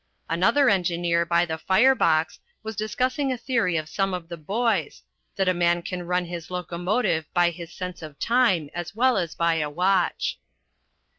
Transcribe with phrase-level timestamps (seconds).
[0.31, 5.03] Another engineer by the fire box was discussing a theory of some of the boys,
[5.35, 9.35] that a man can run his locomotive by his sense of time as well as
[9.35, 10.39] by a watch.